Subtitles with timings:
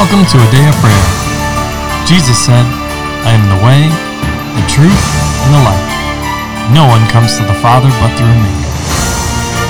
[0.00, 1.06] Welcome to a day of prayer.
[2.08, 2.64] Jesus said,
[3.28, 3.84] I am the way,
[4.56, 5.04] the truth,
[5.44, 6.72] and the life.
[6.72, 8.48] No one comes to the Father but through me.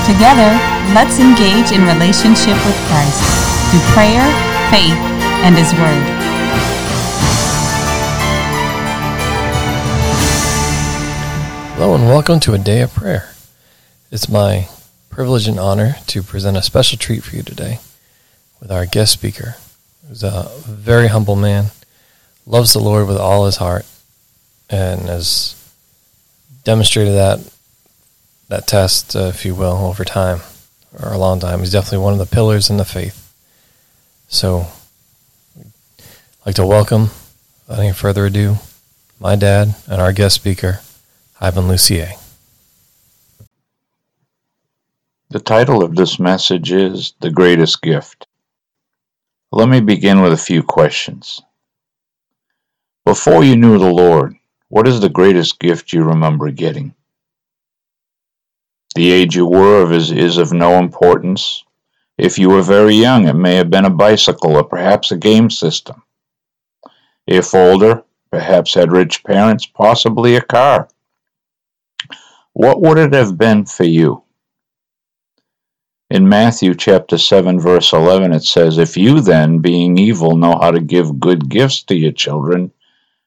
[0.07, 0.55] Together,
[0.95, 3.19] let's engage in relationship with Christ
[3.75, 4.23] through prayer,
[4.71, 4.95] faith,
[5.43, 6.07] and His Word.
[11.75, 13.35] Hello and welcome to a day of prayer.
[14.12, 14.68] It's my
[15.08, 17.81] privilege and honor to present a special treat for you today
[18.61, 19.57] with our guest speaker,
[20.07, 21.67] who's a very humble man,
[22.46, 23.86] loves the Lord with all his heart,
[24.68, 25.54] and has
[26.64, 27.40] demonstrated that
[28.49, 30.40] that test, uh, if you will, over time
[31.00, 31.61] or a long time.
[31.61, 33.33] He's definitely one of the pillars in the faith.
[34.28, 34.67] So,
[35.98, 37.11] I'd like to welcome,
[37.67, 38.56] without any further ado,
[39.20, 40.81] my dad and our guest speaker,
[41.41, 42.14] Yvon Lussier.
[45.28, 48.27] The title of this message is The Greatest Gift.
[49.53, 51.43] Let me begin with a few questions.
[53.05, 54.37] Before you knew the Lord,
[54.69, 56.95] what is the greatest gift you remember getting?
[58.95, 61.65] The age you were of is, is of no importance.
[62.17, 65.51] If you were very young, it may have been a bicycle or perhaps a game
[65.51, 66.05] system.
[67.27, 70.89] If older, perhaps had rich parents, possibly a car.
[72.53, 74.23] What would it have been for you?
[76.11, 80.72] In Matthew chapter 7 verse 11 it says, If you then, being evil, know how
[80.72, 82.72] to give good gifts to your children,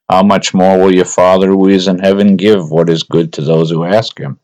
[0.09, 3.41] how much more will your Father who is in heaven give what is good to
[3.41, 4.37] those who ask him?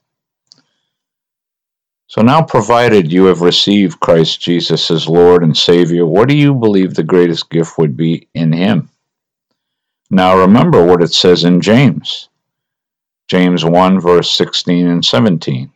[2.08, 6.56] So now, provided you have received Christ Jesus as Lord and Savior, what do you
[6.56, 8.90] believe the greatest gift would be in Him?
[10.10, 12.30] Now remember what it says in James.
[13.28, 15.72] James 1 verse 16 and 17.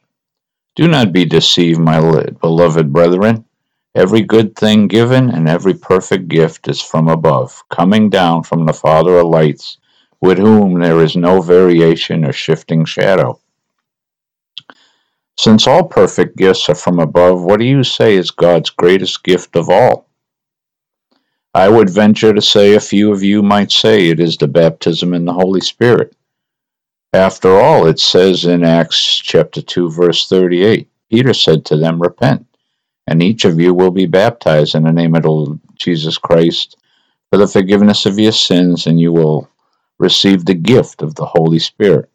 [0.75, 1.99] Do not be deceived, my
[2.41, 3.45] beloved brethren.
[3.93, 8.73] Every good thing given and every perfect gift is from above, coming down from the
[8.73, 9.77] Father of lights,
[10.19, 13.39] with whom there is no variation or shifting shadow.
[15.37, 19.55] Since all perfect gifts are from above, what do you say is God's greatest gift
[19.55, 20.07] of all?
[21.53, 25.13] I would venture to say a few of you might say it is the baptism
[25.13, 26.15] in the Holy Spirit.
[27.13, 32.47] After all, it says in Acts chapter 2, verse 38 Peter said to them, Repent,
[33.05, 36.75] and each of you will be baptized in the name of Jesus Christ
[37.29, 39.47] for the forgiveness of your sins, and you will
[39.99, 42.09] receive the gift of the Holy Spirit.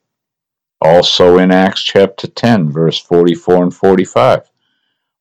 [0.80, 4.50] Also in Acts chapter 10, verse 44 and 45.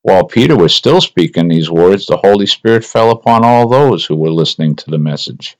[0.01, 4.15] While Peter was still speaking these words, the Holy Spirit fell upon all those who
[4.15, 5.55] were listening to the message.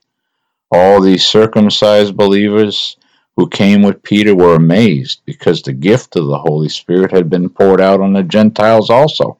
[0.72, 2.96] All these circumcised believers
[3.38, 7.48] who came with Peter were amazed because the gift of the Holy Spirit had been
[7.48, 9.38] poured out on the Gentiles also.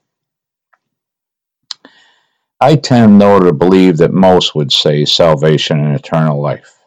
[2.60, 6.78] I tend, though, to believe that most would say salvation and eternal life.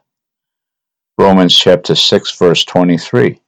[1.17, 3.41] Romans chapter 6, verse 23.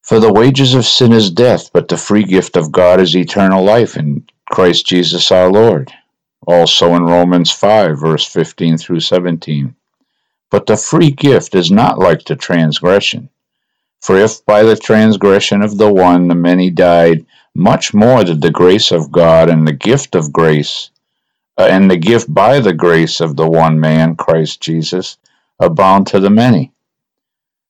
[0.00, 3.62] For the wages of sin is death, but the free gift of God is eternal
[3.62, 5.92] life in Christ Jesus our Lord.
[6.46, 9.74] Also in Romans 5, verse 15 through 17.
[10.50, 13.28] But the free gift is not like the transgression.
[14.00, 18.50] For if by the transgression of the one the many died, much more did the
[18.50, 20.90] grace of God and the gift of grace,
[21.58, 25.18] uh, and the gift by the grace of the one man, Christ Jesus,
[25.58, 26.72] abound to the many.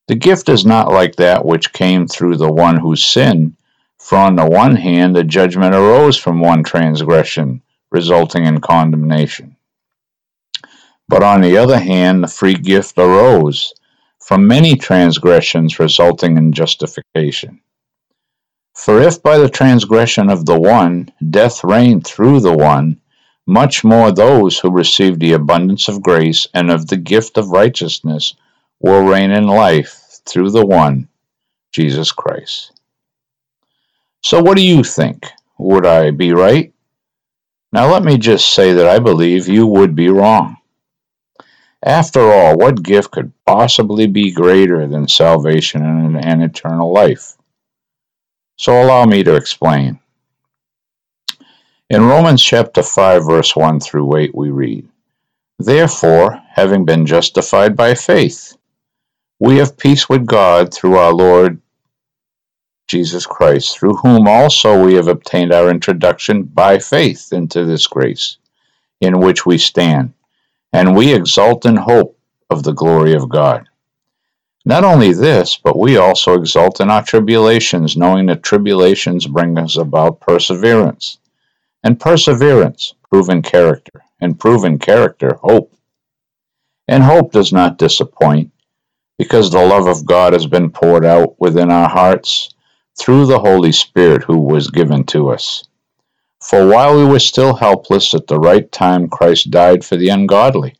[0.07, 3.55] The gift is not like that which came through the one who sinned,
[3.97, 7.61] for on the one hand the judgment arose from one transgression,
[7.91, 9.55] resulting in condemnation.
[11.09, 13.73] But on the other hand, the free gift arose
[14.19, 17.61] from many transgressions resulting in justification.
[18.75, 23.01] For if by the transgression of the one death reigned through the one,
[23.47, 28.35] much more those who received the abundance of grace and of the gift of righteousness
[28.79, 31.09] will reign in life through the one,
[31.71, 32.79] Jesus Christ.
[34.21, 35.25] So, what do you think?
[35.57, 36.71] Would I be right?
[37.73, 40.58] Now, let me just say that I believe you would be wrong.
[41.83, 47.37] After all, what gift could possibly be greater than salvation and, and eternal life?
[48.57, 49.99] So allow me to explain.
[51.89, 54.89] In Romans chapter 5, verse 1 through 8, we read,
[55.57, 58.57] Therefore, having been justified by faith,
[59.39, 61.61] we have peace with God through our Lord
[62.87, 68.37] Jesus Christ, through whom also we have obtained our introduction by faith into this grace
[68.99, 70.13] in which we stand
[70.73, 72.17] and we exult in hope
[72.49, 73.67] of the glory of God.
[74.65, 79.77] Not only this, but we also exult in our tribulations, knowing that tribulations bring us
[79.77, 81.17] about perseverance,
[81.83, 85.73] and perseverance, proven character, and proven character, hope.
[86.87, 88.51] And hope does not disappoint,
[89.17, 92.53] because the love of God has been poured out within our hearts
[92.99, 95.63] through the Holy Spirit who was given to us.
[96.41, 100.75] For while we were still helpless, at the right time Christ died for the ungodly.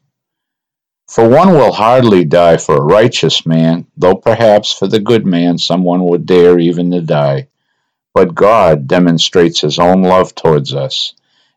[1.07, 5.57] For one will hardly die for a righteous man, though perhaps for the good man
[5.57, 7.47] someone would dare even to die.
[8.13, 11.13] But God demonstrates his own love towards us,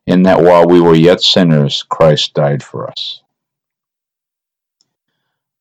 [0.06, 3.22] in that while we were yet sinners, Christ died for us.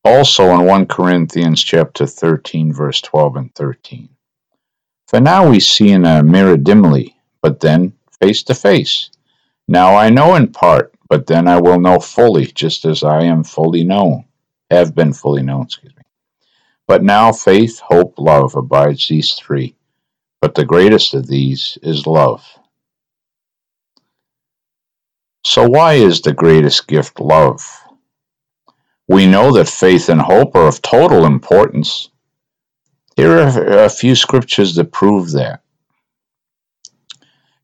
[0.04, 4.08] Also in 1 Corinthians chapter 13, verse 12 and 13.
[5.06, 7.92] For now we see in a mirror dimly, but then
[8.22, 9.10] face to face.
[9.66, 13.42] Now I know in part, but then I will know fully, just as I am
[13.42, 14.24] fully known,
[14.70, 16.02] have been fully known, excuse me.
[16.86, 19.74] But now faith, hope, love abides these three,
[20.40, 22.44] but the greatest of these is love.
[25.44, 27.60] So why is the greatest gift love?
[29.08, 32.08] We know that faith and hope are of total importance.
[33.16, 35.61] Here are a few scriptures that prove that.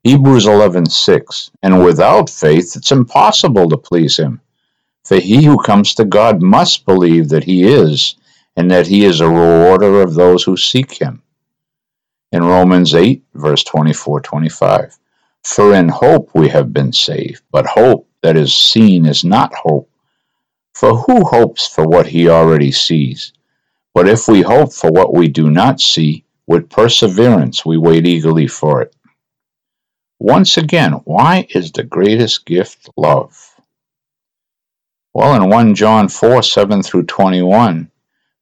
[0.09, 4.41] Hebrews 11:6 And without faith it's impossible to please him.
[5.05, 8.15] For he who comes to God must believe that he is
[8.57, 11.21] and that he is a rewarder of those who seek him.
[12.33, 14.97] In Romans 8 verse 24-25
[15.45, 19.91] For in hope we have been saved but hope that is seen is not hope.
[20.73, 23.35] For who hopes for what he already sees?
[23.93, 28.47] But if we hope for what we do not see with perseverance we wait eagerly
[28.47, 28.95] for it
[30.21, 33.55] once again, why is the greatest gift love?
[35.15, 37.91] Well, in 1 John 4 7 through 21,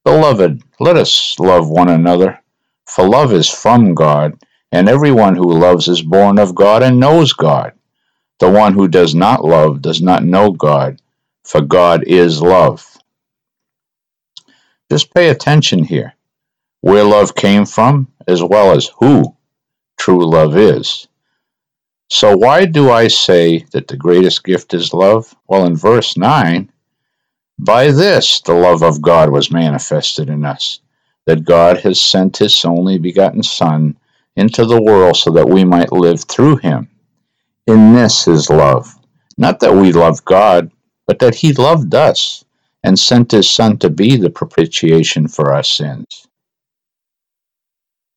[0.04, 2.38] Beloved, let us love one another,
[2.86, 4.38] for love is from God,
[4.70, 7.72] and everyone who loves is born of God and knows God.
[8.38, 11.00] The one who does not love does not know God,
[11.44, 12.96] for God is love.
[14.90, 16.14] Just pay attention here,
[16.80, 19.34] where love came from, as well as who
[19.98, 21.08] true love is.
[22.08, 25.34] So why do I say that the greatest gift is love?
[25.48, 26.70] Well, in verse 9,
[27.58, 30.80] by this the love of God was manifested in us,
[31.26, 33.96] that God has sent his only begotten Son
[34.36, 36.88] into the world so that we might live through him.
[37.66, 38.94] In this is love,
[39.36, 40.70] not that we love God,
[41.06, 42.44] but that he loved us
[42.84, 46.28] and sent his Son to be the propitiation for our sins.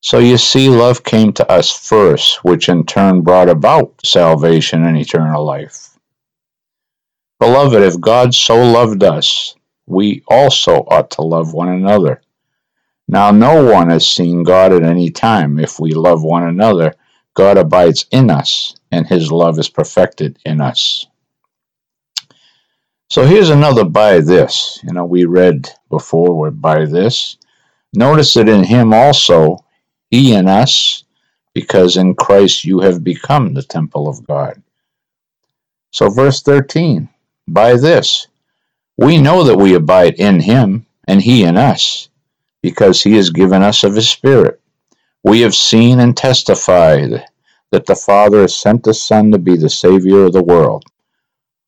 [0.02, 4.98] So you see, love came to us first, which in turn brought about salvation and
[4.98, 5.98] eternal life.
[7.40, 9.56] Beloved, if God so loved us,
[9.88, 12.22] we also ought to love one another.
[13.08, 15.60] Now, no one has seen God at any time.
[15.60, 16.96] If we love one another,
[17.34, 21.06] God abides in us, and his love is perfected in us.
[23.10, 24.80] So here's another by this.
[24.84, 27.38] You know, we read before, by this.
[27.94, 29.66] Notice that in him also
[30.10, 31.04] he in us,
[31.54, 34.62] because in Christ you have become the temple of God.
[35.92, 37.10] So, verse 13
[37.48, 38.28] By this,
[38.98, 42.10] we know that we abide in him, and he in us,
[42.62, 44.60] because he has given us of his Spirit.
[45.24, 47.26] We have seen and testified
[47.72, 50.86] that the Father has sent the Son to be the Savior of the world.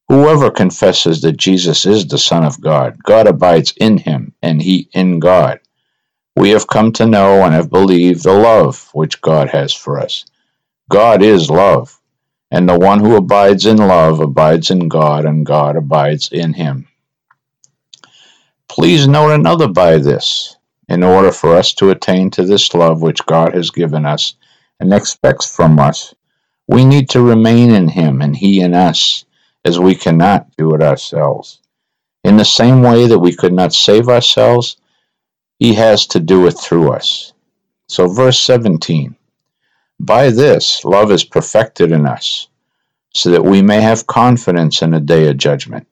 [0.09, 4.89] Whoever confesses that Jesus is the Son of God, God abides in him, and he
[4.93, 5.60] in God
[6.35, 10.25] we have come to know and have believed the love which God has for us.
[10.89, 11.99] God is love,
[12.51, 16.87] and the one who abides in love abides in God, and God abides in him.
[18.67, 20.55] Please note another by this.
[20.87, 24.35] In order for us to attain to this love which God has given us
[24.79, 26.13] and expects from us,
[26.67, 29.25] we need to remain in Him and He in us,
[29.65, 31.59] as we cannot do it ourselves.
[32.23, 34.77] In the same way that we could not save ourselves,
[35.61, 37.33] he has to do it through us.
[37.87, 39.15] So, verse 17
[39.99, 42.47] By this love is perfected in us,
[43.13, 45.87] so that we may have confidence in the day of judgment.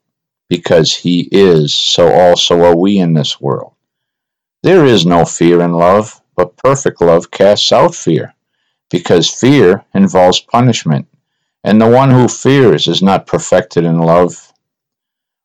[0.47, 3.73] Because he is, so also are we in this world.
[4.63, 8.33] There is no fear in love, but perfect love casts out fear,
[8.89, 11.07] because fear involves punishment,
[11.63, 14.51] and the one who fears is not perfected in love.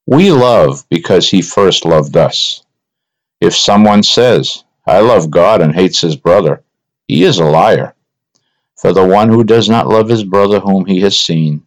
[0.07, 2.64] We love because he first loved us.
[3.41, 6.63] If someone says, I love God and hates his brother,
[7.09, 7.95] he is a liar.
[8.77, 11.67] For the one who does not love his brother whom he has seen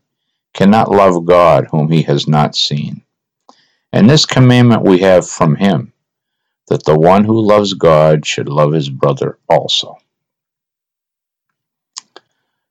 [0.53, 3.03] cannot love God whom he has not seen.
[3.93, 5.93] And this commandment we have from him,
[6.67, 9.97] that the one who loves God should love his brother also.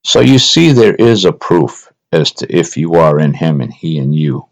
[0.04, 1.92] So you see, there is a proof.
[2.12, 4.46] as to if you are in him and he in you.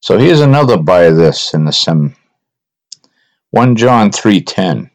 [0.00, 2.16] So here's another by this in the same
[3.56, 4.90] 1 John 3:10.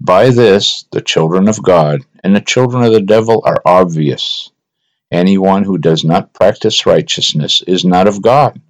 [0.00, 4.50] By this the children of God and the children of the devil are obvious.
[5.12, 8.60] Anyone who does not practice righteousness is not of God,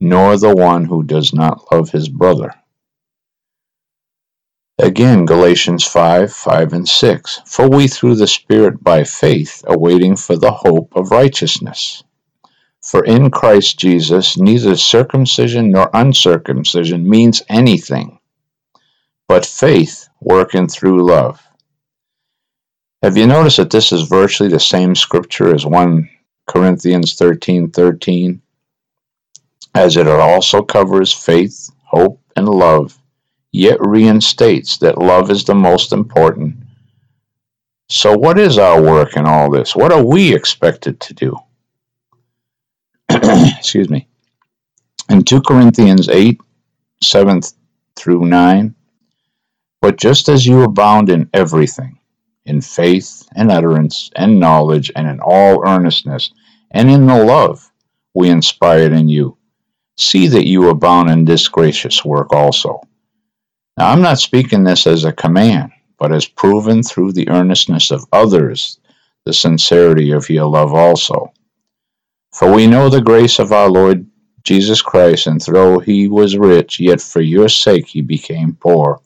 [0.00, 2.52] nor the one who does not love his brother.
[4.80, 7.42] Again, Galatians 5 5 and 6.
[7.46, 12.02] For we through the Spirit by faith are waiting for the hope of righteousness.
[12.82, 18.19] For in Christ Jesus neither circumcision nor uncircumcision means anything,
[19.30, 21.40] but faith working through love.
[23.00, 26.10] Have you noticed that this is virtually the same scripture as 1
[26.48, 28.42] Corinthians 13 13?
[29.76, 32.98] As it also covers faith, hope, and love
[33.52, 36.56] yet reinstates that love is the most important.
[37.88, 39.76] So, what is our work in all this?
[39.76, 41.36] What are we expected to do?
[43.08, 44.08] Excuse me.
[45.08, 46.40] In 2 Corinthians 8
[47.00, 47.42] 7
[47.94, 48.74] through 9,
[49.80, 51.98] but just as you abound in everything,
[52.46, 56.32] in faith and utterance and knowledge and in all earnestness
[56.70, 57.70] and in the love
[58.14, 59.36] we inspired in you,
[59.96, 62.80] see that you abound in this gracious work also.
[63.76, 68.04] Now, I'm not speaking this as a command, but as proven through the earnestness of
[68.12, 68.78] others,
[69.24, 71.32] the sincerity of your love also.
[72.32, 74.06] For we know the grace of our Lord
[74.42, 79.00] Jesus Christ, and though he was rich, yet for your sake he became poor,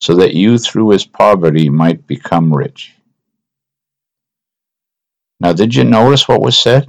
[0.00, 2.94] so that you through his poverty might become rich.
[5.40, 6.88] Now, did you notice what was said?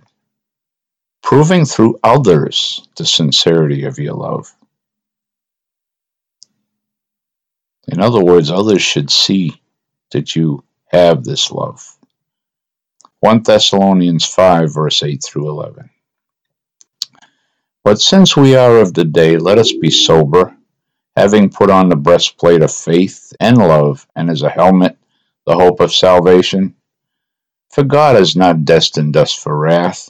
[1.21, 4.53] Proving through others the sincerity of your love.
[7.87, 9.61] In other words, others should see
[10.11, 11.85] that you have this love.
[13.21, 15.89] 1 Thessalonians 5, verse 8 through 11.
[17.83, 20.55] But since we are of the day, let us be sober,
[21.19, 24.97] having put on the breastplate of faith and love, and as a helmet,
[25.45, 26.75] the hope of salvation.
[27.71, 30.09] For God has not destined us for wrath,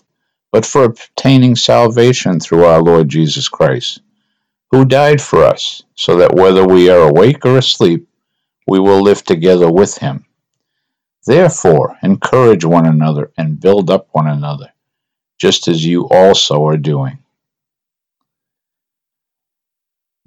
[0.51, 4.01] but for obtaining salvation through our Lord Jesus Christ
[4.71, 8.07] who died for us, so that whether we are awake or asleep,
[8.67, 10.25] we will live together with him.
[11.25, 14.71] Therefore, encourage one another and build up one another,
[15.39, 17.17] just as you also are doing.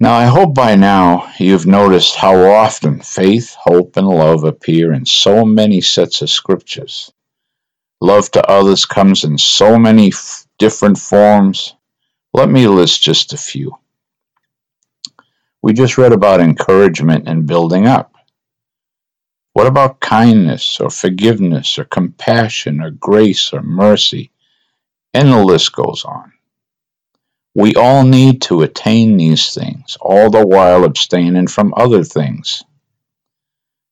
[0.03, 5.05] Now, I hope by now you've noticed how often faith, hope, and love appear in
[5.05, 7.13] so many sets of scriptures.
[8.01, 11.75] Love to others comes in so many f- different forms.
[12.33, 13.77] Let me list just a few.
[15.61, 18.13] We just read about encouragement and building up.
[19.53, 24.31] What about kindness or forgiveness or compassion or grace or mercy?
[25.13, 26.32] And the list goes on.
[27.55, 32.63] We all need to attain these things, all the while abstaining from other things.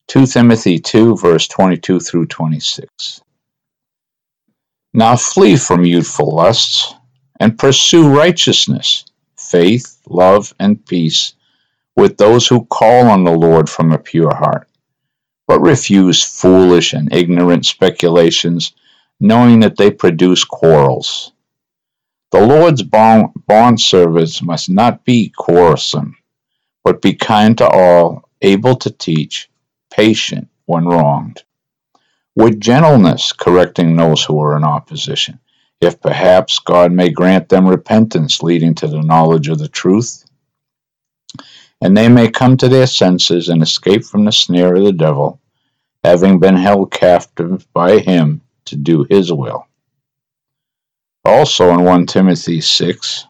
[0.07, 3.21] 2 Timothy 2, verse 22 through 26.
[4.93, 6.95] Now flee from youthful lusts
[7.39, 9.05] and pursue righteousness,
[9.37, 11.35] faith, love, and peace
[11.95, 14.67] with those who call on the Lord from a pure heart,
[15.47, 18.73] but refuse foolish and ignorant speculations,
[19.19, 21.30] knowing that they produce quarrels.
[22.31, 26.17] The Lord's bond, bondservants must not be quarrelsome,
[26.83, 29.49] but be kind to all, able to teach,
[29.89, 31.43] patient when wronged,
[32.35, 35.39] with gentleness correcting those who are in opposition,
[35.81, 40.25] if perhaps God may grant them repentance leading to the knowledge of the truth
[41.81, 45.41] and they may come to their senses and escape from the snare of the devil,
[46.03, 49.67] having been held captive by him to do his will.
[51.23, 53.27] Also in 1 Timothy 6,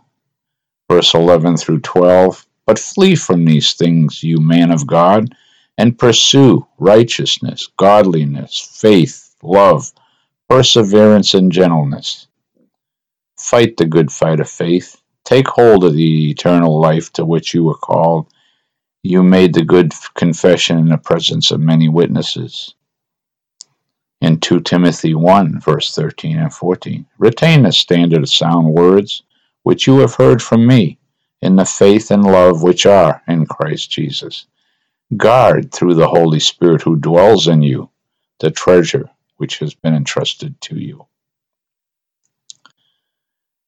[0.90, 5.36] verse 11 through 12, but flee from these things, you man of God,
[5.78, 9.92] and pursue righteousness, godliness, faith, love,
[10.50, 12.28] perseverance, and gentleness.
[13.38, 15.02] Fight the good fight of faith.
[15.26, 18.28] Take hold of the eternal life to which you were called
[19.04, 22.76] you made the good confession in the presence of many witnesses.
[24.22, 29.24] In 2 Timothy 1, verse 13 and 14, retain the standard of sound words
[29.64, 31.00] which you have heard from me
[31.42, 34.46] in the faith and love which are in Christ Jesus.
[35.18, 37.90] Guard through the Holy Spirit who dwells in you
[38.40, 41.08] the treasure which has been entrusted to you.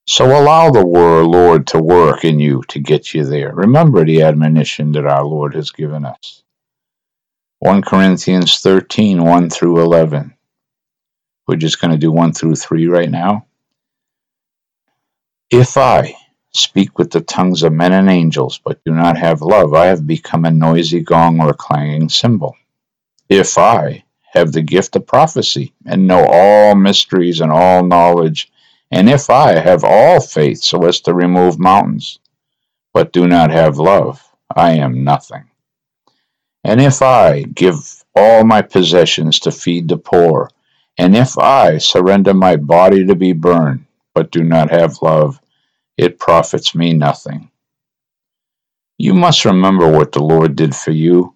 [0.06, 3.56] So allow the Lord to work in you to get you there.
[3.56, 6.44] Remember the admonition that our Lord has given us.
[7.60, 10.34] 1 Corinthians 13 1 through 11.
[11.48, 13.46] We're just going to do one through three right now.
[15.50, 16.16] If I
[16.52, 20.08] speak with the tongues of men and angels, but do not have love, I have
[20.08, 22.56] become a noisy gong or a clanging cymbal.
[23.30, 28.52] If I have the gift of prophecy and know all mysteries and all knowledge,
[28.92, 32.20] and if I have all faith so as to remove mountains,
[32.94, 34.24] but do not have love,
[34.56, 35.50] I am nothing.
[36.64, 40.50] And if I give all my possessions to feed the poor,
[40.98, 45.40] and if I surrender my body to be burned, but do not have love,
[45.98, 47.50] it profits me nothing.
[48.98, 51.36] You must remember what the Lord did for you,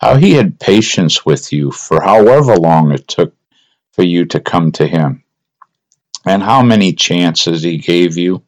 [0.00, 3.34] how he had patience with you for however long it took
[3.92, 5.24] for you to come to him,
[6.26, 8.42] and how many chances he gave you.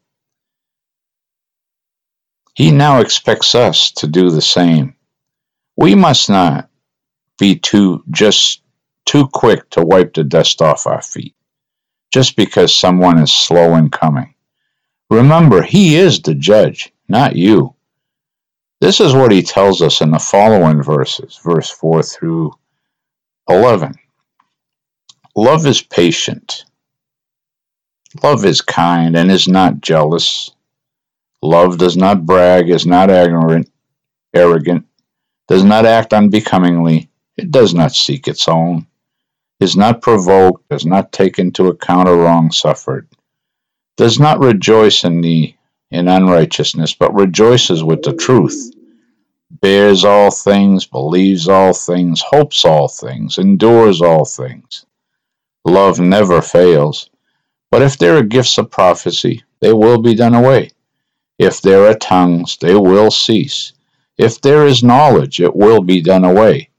[2.54, 4.96] He now expects us to do the same.
[5.76, 6.68] We must not
[7.38, 8.62] be too just
[9.06, 11.34] too quick to wipe the dust off our feet
[12.12, 14.34] just because someone is slow in coming.
[15.10, 17.74] Remember, he is the judge, not you.
[18.80, 22.52] This is what he tells us in the following verses, verse 4 through
[23.48, 23.94] 11.
[25.34, 26.64] Love is patient.
[28.22, 30.52] Love is kind and is not jealous.
[31.42, 33.70] Love does not brag, is not arrogant,
[34.34, 34.86] arrogant,
[35.48, 38.86] does not act unbecomingly, it does not seek its own,
[39.60, 43.08] is not provoked, does not take into account a wrong suffered,
[43.96, 45.54] does not rejoice in the
[45.90, 48.72] in unrighteousness, but rejoices with the truth,
[49.50, 54.84] bears all things, believes all things, hopes all things, endures all things.
[55.64, 57.08] Love never fails.
[57.70, 60.70] But if there are gifts of prophecy, they will be done away.
[61.38, 63.72] If there are tongues, they will cease.
[64.16, 66.70] If there is knowledge, it will be done away.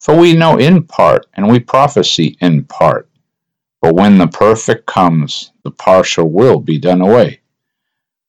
[0.00, 3.08] For we know in part, and we prophesy in part.
[3.80, 7.40] But when the perfect comes, the partial will be done away.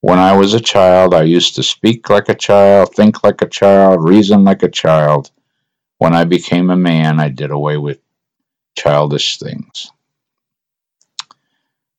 [0.02, 3.48] When I was a child, I used to speak like a child, think like a
[3.48, 5.32] child, reason like a child.
[5.98, 8.00] When I became a man, I did away with
[8.76, 9.92] childish things.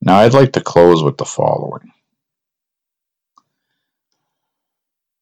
[0.01, 1.93] Now, I'd like to close with the following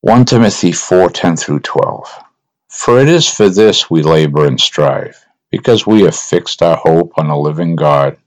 [0.02, 2.24] 1 Timothy 4 10 through 12.
[2.68, 7.12] For it is for this we labor and strive, because we have fixed our hope
[7.16, 8.18] on a living God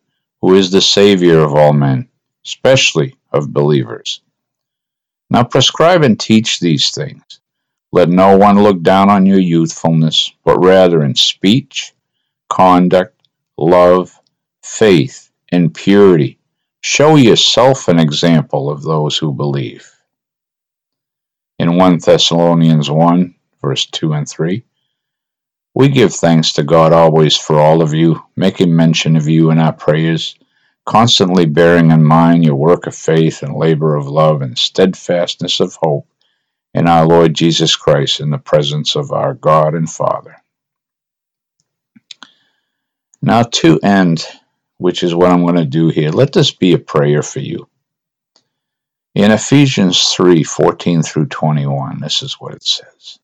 [0.41, 2.07] who is the Savior of all men,
[2.45, 4.21] especially of believers.
[5.29, 7.23] Now prescribe and teach these things.
[7.91, 11.93] Let no one look down on your youthfulness, but rather in speech,
[12.49, 14.19] conduct, love,
[14.63, 16.39] faith, and purity.
[16.81, 19.91] Show yourself an example of those who believe.
[21.57, 24.63] In 1 Thessalonians 1, verse 2 and 3,
[25.73, 29.59] we give thanks to God always for all of you, making mention of you in
[29.59, 30.35] our prayers,
[30.85, 35.75] constantly bearing in mind your work of faith and labor of love and steadfastness of
[35.75, 36.07] hope
[36.73, 40.35] in our Lord Jesus Christ in the presence of our God and Father.
[43.21, 44.25] Now, to end,
[44.77, 47.67] which is what I'm going to do here, let this be a prayer for you.
[49.15, 53.19] In Ephesians 3 14 through 21, this is what it says.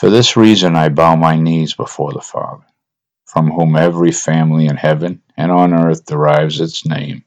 [0.00, 2.64] For this reason I bow my knees before the Father,
[3.26, 7.22] from whom every family in heaven and on earth derives its name,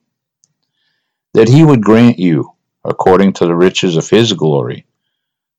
[1.35, 4.87] that he would grant you, according to the riches of his glory,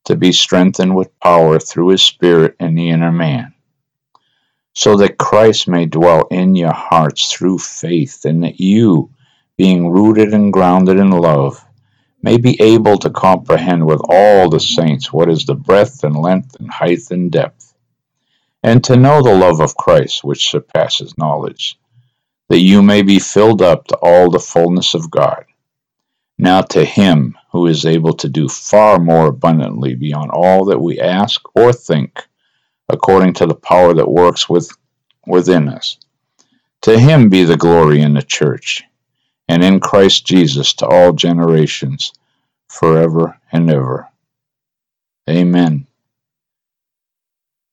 [0.06, 3.54] to be strengthened with power through his Spirit in the inner man,
[4.72, 9.08] so that Christ may dwell in your hearts through faith, and that you,
[9.56, 11.64] being rooted and grounded in love,
[12.24, 16.56] may be able to comprehend with all the saints what is the breadth and length
[16.58, 17.74] and height and depth,
[18.62, 21.78] and to know the love of Christ which surpasses knowledge,
[22.48, 25.44] that you may be filled up to all the fullness of God.
[26.38, 30.98] Now to him who is able to do far more abundantly beyond all that we
[30.98, 32.24] ask or think,
[32.88, 34.70] according to the power that works with,
[35.26, 35.98] within us.
[36.82, 38.82] To him be the glory in the church
[39.48, 42.12] and in Christ Jesus to all generations,
[42.68, 44.08] forever and ever.
[45.28, 45.86] Amen.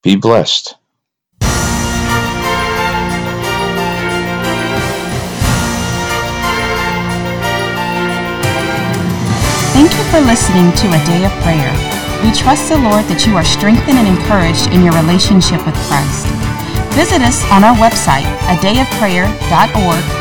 [0.04, 0.76] Be blessed.
[9.74, 11.72] Thank you for listening to A Day of Prayer.
[12.24, 16.28] We trust the Lord that you are strengthened and encouraged in your relationship with Christ.
[16.94, 20.21] Visit us on our website, adayofprayer.org